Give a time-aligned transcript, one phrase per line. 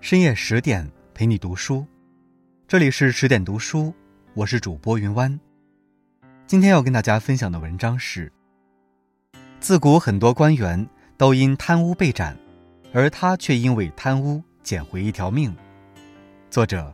[0.00, 1.86] 深夜十点陪你读书，
[2.66, 3.92] 这里是十点读书，
[4.32, 5.38] 我是主播云湾。
[6.46, 8.32] 今天要跟大家分享的文章是：
[9.60, 10.88] 自古很多官员
[11.18, 12.34] 都因贪污被斩，
[12.94, 15.54] 而他却因为贪污捡回一条命。
[16.50, 16.90] 作者：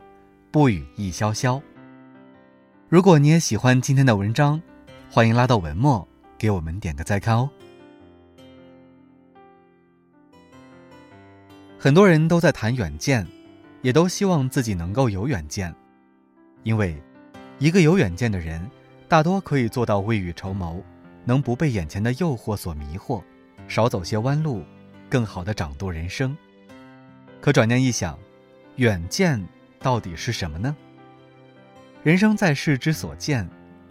[0.51, 1.61] 不语亦潇潇。
[2.89, 4.61] 如果你也喜欢今天的文章，
[5.09, 6.05] 欢迎拉到文末
[6.37, 7.49] 给我们点个再看哦。
[11.79, 13.25] 很多人都在谈远见，
[13.83, 15.73] 也都希望自己能够有远见，
[16.63, 16.99] 因为
[17.59, 18.67] 一个有远见的人，
[19.07, 20.83] 大多可以做到未雨绸缪，
[21.23, 23.21] 能不被眼前的诱惑所迷惑，
[23.67, 24.63] 少走些弯路，
[25.07, 26.35] 更好的掌舵人生。
[27.39, 28.17] 可转念一想，
[28.77, 30.75] 远见到底是什么呢？
[32.01, 33.47] 人生在世之所见，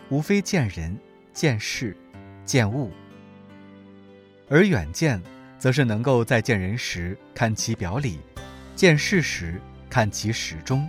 [0.08, 0.98] 无非见人、
[1.32, 1.96] 见事、
[2.44, 2.90] 见物，
[4.48, 5.22] 而远见。
[5.58, 8.20] 则是能够在见人时看其表里，
[8.74, 10.88] 见事时看其始终，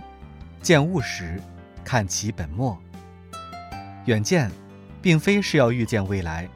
[0.60, 1.40] 见物时
[1.84, 2.78] 看其本末。
[4.06, 4.50] 远见，
[5.00, 6.48] 并非是要预见未来，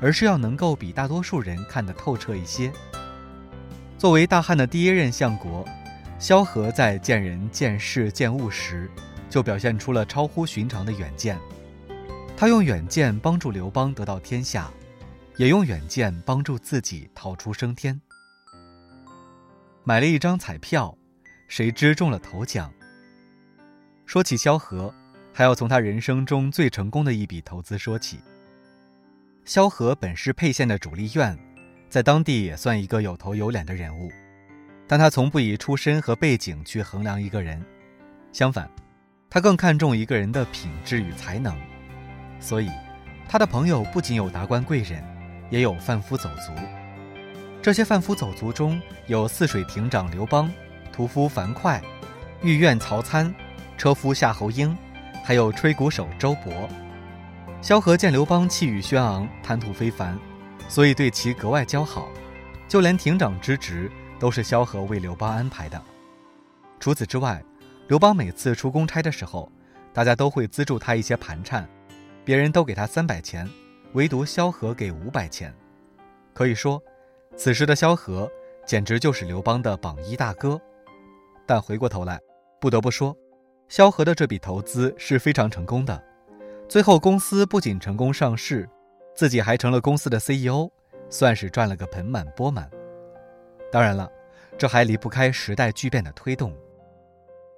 [0.00, 2.72] 而是要能够比大多数人看得透彻一些。
[3.98, 5.64] 作为大汉的第一任相国，
[6.18, 8.90] 萧何在见人、见事、见物时，
[9.28, 11.38] 就表现出了超乎寻常的远见。
[12.36, 14.70] 他用远见帮助刘邦得到天下。
[15.36, 18.00] 也用远见帮助自己逃出升天。
[19.84, 20.96] 买了一张彩票，
[21.46, 22.72] 谁知中了头奖。
[24.06, 24.92] 说起萧何，
[25.32, 28.20] 还要从他人生中最成功的一笔投资说起。
[29.44, 31.38] 萧何本是沛县的主力院，
[31.88, 34.10] 在当地也算一个有头有脸的人物，
[34.88, 37.64] 但他从不以出身和背景去衡量一个人，
[38.32, 38.68] 相反，
[39.28, 41.56] 他更看重一个人的品质与才能。
[42.40, 42.70] 所以，
[43.28, 45.15] 他的朋友不仅有达官贵人。
[45.50, 46.52] 也有贩夫走卒，
[47.62, 50.52] 这些贩夫走卒中有泗水亭长刘邦、
[50.92, 51.80] 屠夫樊哙、
[52.42, 53.32] 御苑曹参、
[53.78, 54.76] 车夫夏侯婴，
[55.24, 56.52] 还有吹鼓手周勃。
[57.62, 60.18] 萧何见刘邦气宇轩昂、谈吐非凡，
[60.68, 62.08] 所以对其格外交好，
[62.68, 65.80] 就连亭长之职都是萧何为刘邦安排的。
[66.78, 67.42] 除此之外，
[67.88, 69.50] 刘邦每次出公差的时候，
[69.92, 71.66] 大家都会资助他一些盘缠，
[72.24, 73.48] 别人都给他三百钱。
[73.96, 75.54] 唯独萧何给五百钱，
[76.34, 76.82] 可以说，
[77.34, 78.30] 此时的萧何
[78.66, 80.60] 简直就是刘邦的榜一大哥。
[81.46, 82.20] 但回过头来，
[82.60, 83.16] 不得不说，
[83.68, 86.04] 萧何的这笔投资是非常成功的。
[86.68, 88.68] 最后公司不仅成功上市，
[89.14, 90.68] 自己还成了公司的 CEO，
[91.08, 92.70] 算是赚了个盆满钵满。
[93.72, 94.12] 当然了，
[94.58, 96.54] 这还离不开时代巨变的推动。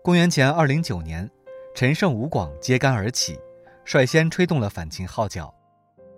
[0.04, 1.28] 公元前二零九年，
[1.75, 3.41] 陈胜吴广揭竿而起，
[3.84, 5.53] 率先吹动了反秦号角。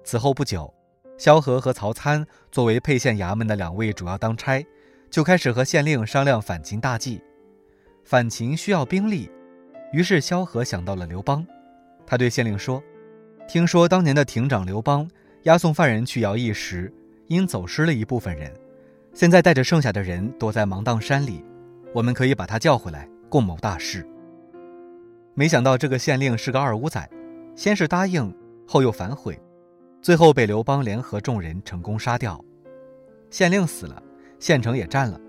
[0.02, 0.72] 此后不久，
[1.18, 4.64] 萧何和曹参作为沛县衙门的两位主要当差，
[5.10, 7.22] 就开始和县令商量反秦大计。
[8.04, 9.30] 反秦需要兵力，
[9.92, 11.46] 于是萧何想到了刘邦。
[12.06, 12.82] 他对县令说
[13.46, 15.08] ：“听说当年的亭长刘邦
[15.42, 16.92] 押送犯人去徭役时，
[17.28, 18.52] 因走失了一部分人，
[19.14, 21.44] 现在带着剩下的人躲在芒砀山里，
[21.94, 24.04] 我们可以把他叫回来，共谋大事。”
[25.34, 27.08] 没想到这个县令是个二五仔，
[27.54, 28.34] 先是答应，
[28.66, 29.40] 后又反悔。
[30.02, 32.42] 最后被刘邦联合众人成功杀掉，
[33.28, 34.02] 县令死了，
[34.38, 35.20] 县城也占了。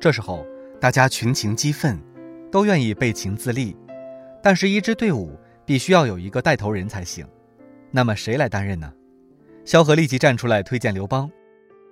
[0.00, 0.46] 这时候
[0.80, 2.00] 大家群情激愤，
[2.50, 3.76] 都愿意背秦自立，
[4.42, 7.26] 但是，一支队伍必须要有一个带头人才行。
[7.90, 8.90] 那么谁来担任呢？
[9.64, 11.30] 萧何立即站出来推荐刘邦，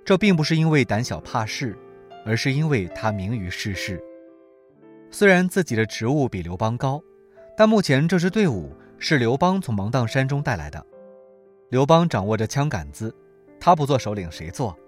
[0.02, 1.76] 这并不是因为胆小怕事，
[2.24, 4.02] 而是因为他名于世事。
[5.10, 7.02] 虽然自己的职务比刘邦高，
[7.54, 10.84] 但目前这支队伍是刘邦从芒砀山中带来的。
[11.70, 13.14] 刘邦掌握着枪杆子，
[13.58, 14.78] 他不做首领谁做？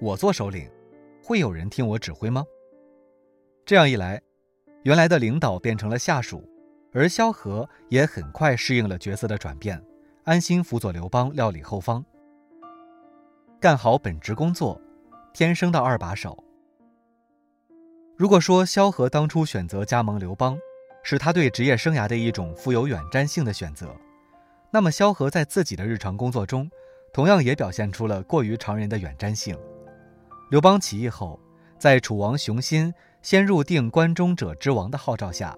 [0.00, 0.70] 我做首领，
[1.22, 2.44] 会有人听我指挥吗？
[3.66, 4.20] 这样一来，
[4.84, 6.48] 原来的领导变成了下属，
[6.92, 9.82] 而萧何也很快适应了角色的转变，
[10.24, 12.04] 安心辅佐刘邦料理后方，
[13.60, 14.80] 干好本职工作，
[15.34, 16.42] 天生的二把手。
[18.16, 20.58] 如果说萧何当初选择加盟刘邦，
[21.02, 23.94] 是他对职业生涯的一种富有远瞻性的选择。
[24.72, 26.70] 那么，萧何在自己的日常工作中，
[27.12, 29.58] 同样也表现出了过于常人的远瞻性。
[30.48, 31.40] 刘邦起义后，
[31.76, 35.56] 在楚王熊心先入定关中者之王的号召下，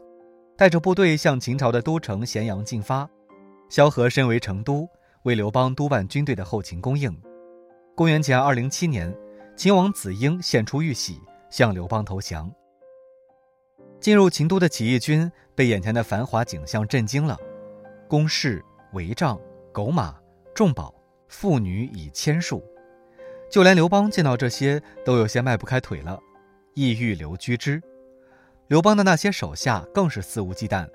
[0.56, 3.08] 带着部队向秦朝的都城咸阳进发。
[3.68, 4.88] 萧何身为成都，
[5.24, 7.14] 为刘邦督办军队的后勤供应。
[7.94, 9.14] 公元前二零七年，
[9.56, 11.20] 秦王子婴献出玉玺，
[11.50, 12.50] 向刘邦投降。
[14.00, 17.36] 进入秦都的起义军被眼前的繁华景象震惊了，
[18.08, 18.64] 攻势。
[18.92, 19.40] 帷帐、
[19.72, 20.18] 狗马、
[20.54, 20.94] 重宝、
[21.28, 22.62] 妇女以千数，
[23.50, 26.18] 就连刘邦见到这些都有些迈不开腿了，
[26.74, 27.82] 意欲留居之。
[28.68, 30.88] 刘邦的那些手下更是肆无忌惮，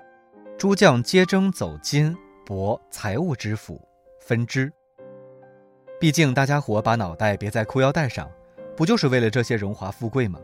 [0.56, 2.16] 诸将皆争走金
[2.46, 3.80] 帛财物之府，
[4.20, 4.72] 分之。
[6.00, 8.30] 毕竟大家伙把脑袋别在裤腰带上，
[8.76, 10.40] 不就是为了这些荣华富贵吗？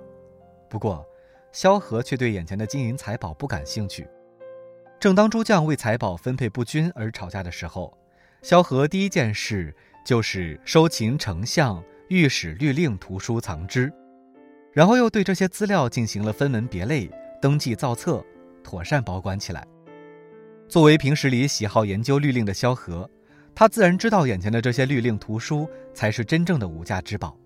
[0.69, 1.07] 不过，
[1.53, 4.09] 萧何却对眼前的金银财宝不感兴趣。
[5.05, 7.95] 正当诸将为财宝分配不均而吵架的时候，
[8.41, 13.93] 萧何第一件事就是收秦丞相、御史律令图书藏之，
[14.73, 17.11] 然后又对这些资料进行了分门别类。
[17.39, 18.25] 登记造册，
[18.63, 19.63] 妥善保管起来。
[20.71, 23.07] 作为平时里喜好研究律令的萧何，
[23.55, 27.37] 他自然知道眼前的这些律令图书才是真正的无价之宝。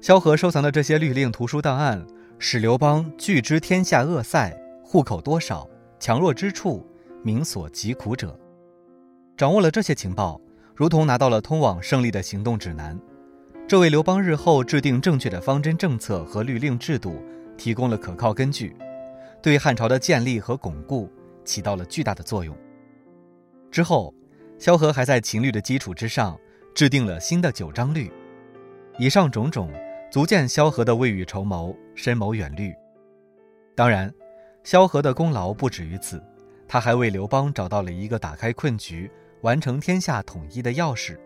[0.00, 2.04] 萧何收藏的这些律令图书档案，
[2.40, 5.68] 使刘邦具知天下恶塞，户口多少，
[6.04, 6.86] 强弱之处，
[7.22, 8.38] 民所疾苦者。
[9.38, 10.38] 掌握了这些情报，
[10.74, 13.00] 如同拿到了通往胜利的行动指南，
[13.66, 17.22] 这为刘邦日后制定正确的方针政策和律令制度
[17.56, 18.76] 提供了可靠根据。
[19.40, 21.10] 对汉朝的建立和巩固
[21.42, 22.54] 起到了巨大的作用。
[23.70, 24.14] 之后，
[24.58, 26.38] 萧何还在秦律的基础之上
[26.74, 28.12] 制定了新的九章律。
[28.98, 29.72] 以上种种，
[30.12, 32.74] 足见萧何的未雨绸缪、深谋远虑。
[33.74, 34.12] 当然，
[34.64, 36.20] 萧何的功劳不止于此，
[36.66, 39.10] 他还为刘邦找到了一个打开困局、
[39.42, 41.16] 完成天下统一的钥匙。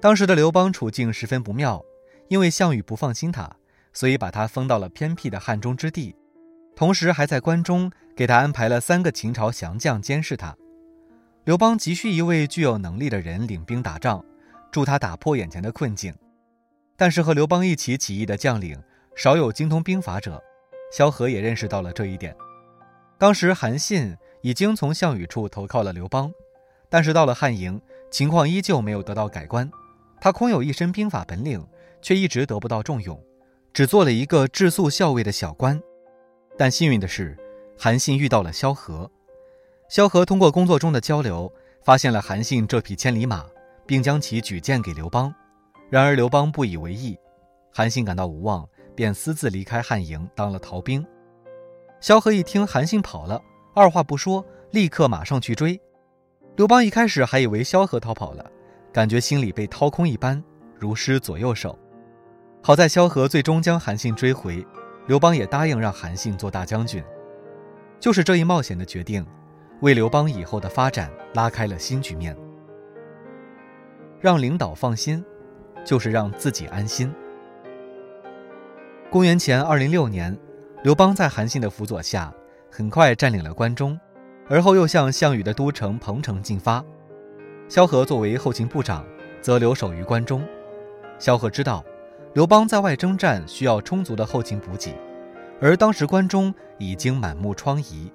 [0.00, 1.82] 当时的刘邦处境十分不妙，
[2.28, 3.50] 因为项羽不放心他，
[3.92, 6.14] 所以把他封到了偏僻的汉中之地。
[6.76, 10.54] 同时，还在关中给他安排了三个秦朝降将监视他。
[11.44, 14.22] 刘邦急需一位具有能力的人领兵打仗，
[14.70, 16.14] 助他打破眼前的困境。
[16.96, 18.80] 但是和刘邦一起起义的将领
[19.16, 20.40] 少有精通兵法者，
[20.90, 22.34] 萧何也认识到了这一点。
[23.18, 26.32] 当时韩信已经从项羽处投靠了刘邦，
[26.88, 27.80] 但是到了汉营，
[28.10, 29.70] 情况依旧没有得到改观。
[30.20, 31.66] 他空有一身兵法本领，
[32.00, 33.20] 却一直得不到重用，
[33.72, 35.80] 只做了一个治粟校尉的小官。
[36.56, 37.36] 但幸运的是，
[37.78, 39.10] 韩信遇到了萧何。
[39.88, 41.52] 萧何通过工作中的交流，
[41.84, 43.46] 发现了韩信这匹千里马，
[43.86, 45.34] 并将其举荐给刘邦。
[45.88, 47.18] 然而刘邦不以为意，
[47.72, 48.68] 韩信感到无望，
[48.98, 51.06] 便私自离开汉营，当了逃兵。
[52.00, 53.40] 萧何一听韩信跑了，
[53.72, 55.80] 二话不说，立刻马上去追。
[56.56, 58.44] 刘邦一开始还以为萧何逃跑了，
[58.92, 60.42] 感觉心里被掏空一般，
[60.76, 61.78] 如失左右手。
[62.60, 64.66] 好在萧何最终将韩信追回。
[65.06, 67.00] 刘邦也答应让韩信做大将军，
[68.00, 69.24] 就是这一冒险的决定，
[69.80, 72.36] 为刘邦以后的发展拉开了新局面。
[74.20, 75.24] 让领导放心，
[75.84, 77.14] 就是让自己安心。
[79.10, 80.36] 公元前二零六年，
[80.82, 82.30] 刘邦在韩信的辅佐下，
[82.70, 83.98] 很快占领了关中，
[84.50, 86.84] 而后又向项羽的都城彭城进发。
[87.70, 89.06] 萧何作为后勤部长，
[89.40, 90.46] 则留守于关中。
[91.18, 91.82] 萧何知道。
[92.34, 94.94] 刘邦在外征战需要充足的后勤补给，
[95.58, 98.12] 而当时关中已经满目疮痍，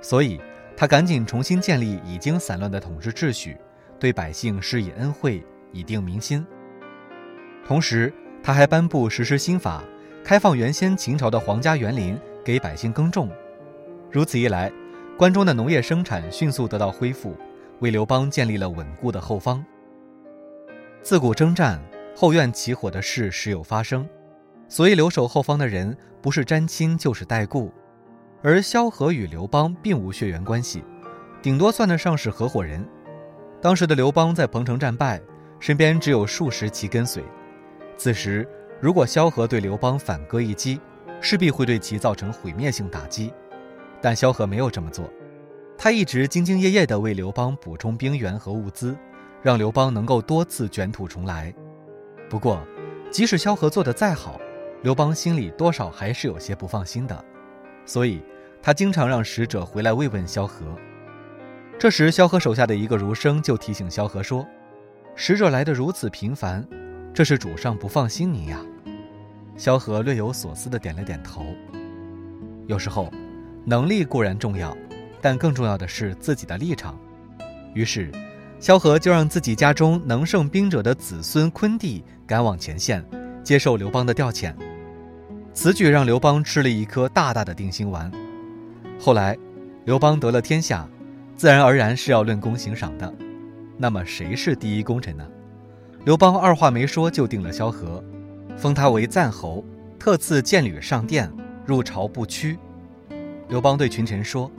[0.00, 0.40] 所以
[0.76, 3.58] 他赶紧重新建立已经散乱的统治秩序，
[3.98, 6.46] 对百姓施以恩惠，以定民心。
[7.66, 9.82] 同时，他还颁布实施新法，
[10.24, 13.28] 开放原先秦朝的皇家园林给百姓耕种。
[14.10, 14.72] 如此一来，
[15.16, 17.36] 关中的农业生产迅速得到恢复，
[17.80, 19.64] 为刘邦建立了稳固的后方。
[21.02, 21.80] 自古征战。
[22.14, 24.06] 后院起火的事时有发生，
[24.68, 27.72] 所以留守后方的人不是沾亲就是带故，
[28.42, 30.84] 而萧何与刘邦并无血缘关系，
[31.40, 32.86] 顶多算得上是合伙人。
[33.62, 35.18] 当时的刘邦在彭城战败，
[35.58, 37.24] 身边只有数十骑跟随。
[37.96, 38.46] 此时，
[38.82, 40.80] 如果萧何对刘邦反戈一击，
[41.20, 43.32] 势必会对其造成毁灭性打击。
[44.00, 45.08] 但萧何没有这么做，
[45.78, 48.98] 他一直兢兢业业地为刘邦补充兵源和物资，
[49.40, 51.54] 让刘邦能够多次卷土重来。
[52.28, 52.60] 不过，
[53.08, 54.40] 即使萧何做得再好，
[54.82, 57.24] 刘邦心里多少还是有些不放心的，
[57.86, 58.20] 所以
[58.60, 60.66] 他经常让使者回来慰问萧何。
[61.78, 64.44] 这时，萧何手下的一个儒生就提醒萧何说
[65.14, 66.66] ：“使者来的如此频繁，
[67.14, 68.60] 这是主上不放心您呀。”
[69.56, 71.46] 萧何略有所思的点了点头。
[72.66, 73.12] 有时候，
[73.64, 74.76] 能力固然重要，
[75.20, 76.98] 但更重要的是自己的立场。
[77.74, 78.10] 于是。
[78.60, 83.04] 萧何就让自己家中能胜兵者的子孙昆弟赶往前线，
[83.42, 84.54] 接受刘邦的调遣。
[85.52, 88.08] 此举让刘邦吃了一颗大大的定心丸。
[89.00, 89.36] 后来，
[89.84, 90.88] 刘邦得了天下，
[91.36, 93.12] 自然而然是要论功行赏的。
[93.76, 95.26] 那么谁是第一功臣呢？
[96.04, 98.02] 刘邦二话没说就定了萧何，
[98.56, 99.64] 封他为赞侯，
[100.00, 101.32] 特赐剑履上殿，
[101.64, 102.58] 入朝不屈。
[103.48, 104.50] 刘邦对群臣说：“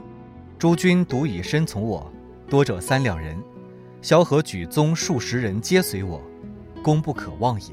[0.58, 2.10] 诸君独以身从我，
[2.48, 3.36] 多者三两人。”
[4.00, 6.18] 萧何举宗数十人皆随我，
[6.82, 7.68] 功不可忘也。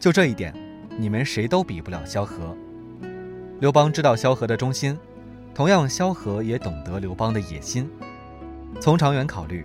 [0.00, 0.52] 就这一点，
[0.98, 2.56] 你们谁都比不了萧何。
[3.60, 4.98] 刘邦知道萧何的忠心，
[5.54, 7.88] 同样萧何也懂得刘邦的野心。
[8.80, 9.64] 从长远考虑，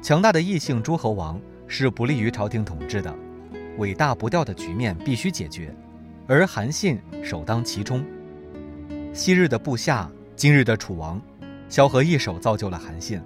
[0.00, 3.14] 强大的异姓诸侯王是不利于朝廷统治的，
[3.78, 5.74] 尾大不掉的局面必须解决，
[6.26, 8.04] 而韩信首当其冲。
[9.12, 11.20] 昔日的部下，今日的楚王，
[11.68, 13.20] 萧何一手造就了韩信，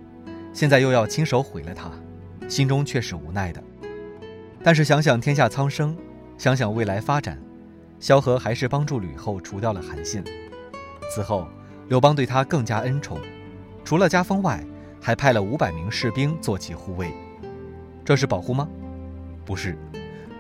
[0.53, 1.91] 现在又要亲手毁了他，
[2.49, 3.63] 心中却是无奈的。
[4.63, 5.97] 但是想想天下苍生，
[6.37, 7.39] 想想未来发展。
[8.01, 10.23] 萧何还是帮助吕后除掉了韩信。
[11.15, 11.49] 此后，
[11.89, 13.19] 刘邦对他更加恩宠，
[13.85, 14.65] 除了加封外，
[15.01, 17.13] 还派了五百名士兵做起护卫。
[18.09, 18.67] 这是保护吗？
[19.45, 19.77] 不是，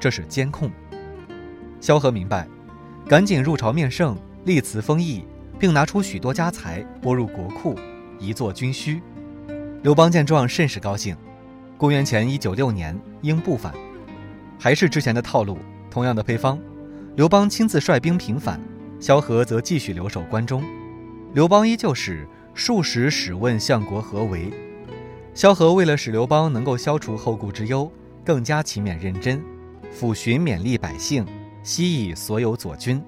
[0.00, 0.70] 这是监控。
[1.82, 2.48] 萧何明白，
[3.06, 5.22] 赶紧入朝面圣，立祠封邑，
[5.58, 7.78] 并拿出许多家财拨入国库，
[8.18, 9.02] 以作军需。
[9.82, 11.14] 刘邦见状甚是高兴。
[11.76, 13.74] 公元前一九六年，应不返，
[14.58, 15.58] 还是之前的套路，
[15.90, 16.58] 同样的配方。
[17.16, 18.58] 刘邦亲自率兵平反，
[18.98, 20.64] 萧何则继续留守关中。
[21.34, 24.50] 刘邦依旧是数十使问相国何为。
[25.38, 27.88] 萧何为了使刘邦能够消除后顾之忧，
[28.24, 29.40] 更加勤勉认真，
[29.96, 31.24] 抚寻勉励百姓，
[31.62, 33.00] 西益所有左军。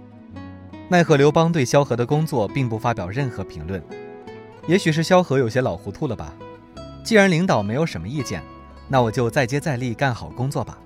[0.88, 3.82] 奈何刘邦对萧何的工作并不发表任何评论。
[4.68, 6.32] 也许是萧何有些老糊涂了吧？
[7.02, 8.40] 既然领导没有什么意见，
[8.86, 10.78] 那我就再接再厉，干好工作吧。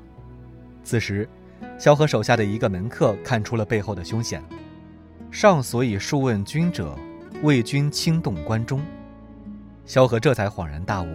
[0.83, 1.29] 此时。
[1.77, 4.43] 萧何手下的一个门客看出了背后的凶险，
[5.31, 6.99] 上所以数问君者，
[7.43, 8.81] 为君轻动关中。
[9.87, 11.07] 萧何这才恍然大悟，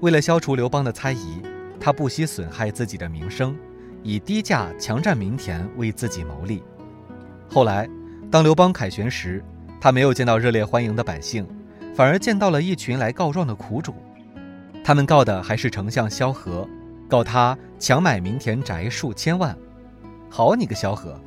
[0.00, 1.40] 为了消除刘邦的猜疑，
[1.80, 3.56] 他不惜损害自己的名声，
[4.02, 6.62] 以低价强占民田为自己谋利。
[7.48, 7.88] 后来，
[8.30, 9.42] 当刘邦凯旋时，
[9.80, 11.46] 他没有见到热烈欢迎的百姓，
[11.94, 13.94] 反而见到了一群来告状的苦主，
[14.84, 16.68] 他们告的还是丞相萧何，
[17.08, 19.56] 告他强买民田宅数千万。
[20.28, 21.18] 好你个萧何，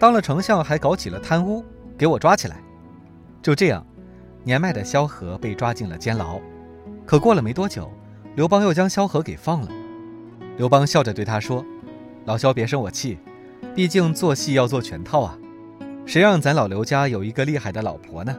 [0.00, 1.64] 当了丞相还搞起了贪污，
[1.96, 2.56] 给我抓起来！
[3.40, 3.86] 就这样，
[4.42, 6.40] 年迈的萧何被抓进了监牢。
[7.06, 7.90] 可过了没多久，
[8.34, 9.68] 刘邦又将萧何给放了。
[10.56, 11.64] 刘邦笑着对他说
[12.26, 13.18] ：“老萧别生我气，
[13.74, 15.38] 毕竟做戏要做全套啊，
[16.06, 18.36] 谁让咱老刘家有一个厉害的老婆呢？”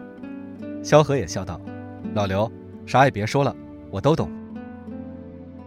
[0.83, 1.59] 萧何也笑道
[2.15, 2.51] ：“老刘，
[2.85, 3.55] 啥也别说了，
[3.91, 4.29] 我都懂。”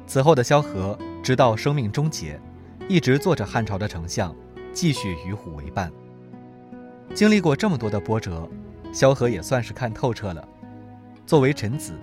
[0.07, 2.41] 此后的萧何，直到生命终结。
[2.89, 4.35] 一直做着汉朝的丞相，
[4.73, 5.91] 继续与虎为伴。
[7.15, 8.47] 经历过这么多的波折，
[8.93, 10.47] 萧何也算是看透彻了。
[11.25, 11.95] 作为臣子，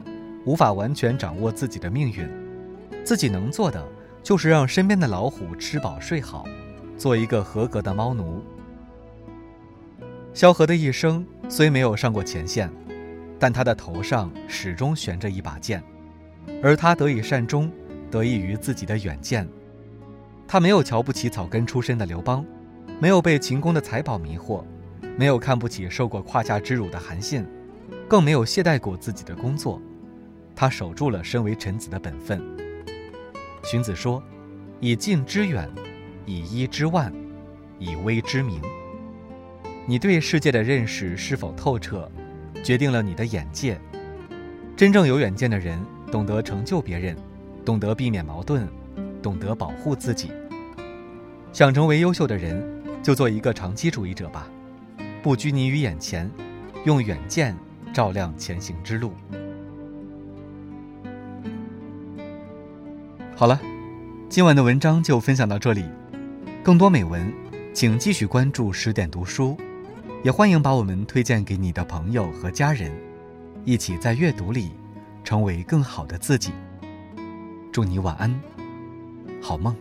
[0.45, 2.29] 无法完全掌握自己的命运，
[3.03, 3.85] 自己能做的
[4.23, 6.45] 就是让身边的老虎吃饱睡好，
[6.97, 8.41] 做一个合格的猫奴。
[10.33, 12.71] 萧何的一生虽没有上过前线，
[13.37, 15.83] 但他的头上始终悬着一把剑，
[16.63, 17.71] 而他得以善终，
[18.09, 19.47] 得益于自己的远见。
[20.47, 22.45] 他没有瞧不起草根出身的刘邦，
[22.99, 24.63] 没有被秦宫的财宝迷惑，
[25.17, 27.45] 没有看不起受过胯下之辱的韩信，
[28.07, 29.81] 更没有懈怠过自己的工作。
[30.59, 32.43] 他守住了身为臣子的本分。
[33.63, 34.21] 荀子说
[34.81, 35.69] ：“以近之远，
[36.25, 37.13] 以一之万，
[37.77, 38.59] 以微之名。”
[39.87, 42.11] 你对世界的认识是否透彻，
[42.61, 43.79] 决定了你的眼界。
[44.75, 45.79] 真正有远见的人，
[46.11, 47.15] 懂得成就别人，
[47.63, 48.67] 懂得避免矛盾。
[49.23, 50.29] 懂得保护自己，
[51.53, 54.49] 想成为优秀的人，就做一个长期主义者吧，
[55.23, 56.29] 不拘泥于眼前，
[56.83, 57.55] 用远见
[57.93, 59.13] 照亮前行之路。
[63.39, 63.57] 好了，
[64.27, 65.85] 今晚的文章就分享到这里，
[66.61, 67.33] 更多美文，
[67.73, 69.55] 请继续关注十点读书，
[70.25, 72.91] 也欢迎把我们推荐给你的朋友和家人，
[73.63, 74.71] 一起在阅读里
[75.23, 76.51] 成为更好的自己。
[77.71, 78.37] 祝你晚安。
[79.41, 79.73] 好梦。